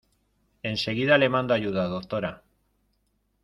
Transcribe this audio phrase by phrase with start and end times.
[0.63, 2.43] enseguida le mando ayuda, doctora.